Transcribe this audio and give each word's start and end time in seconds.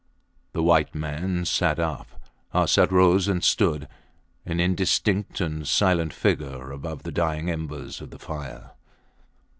The 0.53 0.63
white 0.63 0.95
man 0.95 1.45
sat 1.45 1.77
up. 1.77 2.07
Arsat 2.55 2.91
rose 2.91 3.27
and 3.27 3.43
stood, 3.43 3.87
an 4.47 4.59
indistinct 4.59 5.39
and 5.39 5.67
silent 5.67 6.11
figure 6.11 6.71
above 6.71 7.03
the 7.03 7.11
dying 7.11 7.51
embers 7.51 8.01
of 8.01 8.09
the 8.09 8.17
fire. 8.17 8.71